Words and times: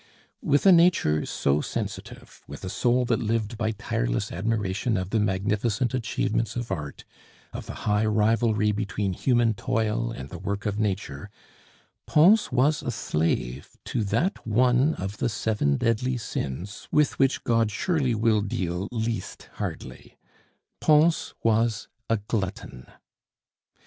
With 0.41 0.65
a 0.65 0.71
nature 0.71 1.27
so 1.27 1.61
sensitive, 1.61 2.41
with 2.47 2.63
a 2.65 2.69
soul 2.71 3.05
that 3.05 3.19
lived 3.19 3.55
by 3.55 3.69
tireless 3.69 4.31
admiration 4.31 4.97
of 4.97 5.11
the 5.11 5.19
magnificent 5.19 5.93
achievements 5.93 6.55
of 6.55 6.71
art, 6.71 7.05
of 7.53 7.67
the 7.67 7.75
high 7.85 8.07
rivalry 8.07 8.71
between 8.71 9.13
human 9.13 9.53
toil 9.53 10.09
and 10.09 10.29
the 10.29 10.39
work 10.39 10.65
of 10.65 10.79
Nature 10.79 11.29
Pons 12.07 12.51
was 12.51 12.81
a 12.81 12.89
slave 12.89 13.77
to 13.85 14.03
that 14.05 14.47
one 14.47 14.95
of 14.95 15.17
the 15.17 15.29
Seven 15.29 15.77
Deadly 15.77 16.17
Sins 16.17 16.87
with 16.91 17.19
which 17.19 17.43
God 17.43 17.69
surely 17.69 18.15
will 18.15 18.41
deal 18.41 18.87
least 18.91 19.49
hardly; 19.57 20.17
Pons 20.79 21.35
was 21.43 21.89
a 22.09 22.17
glutton. 22.17 22.87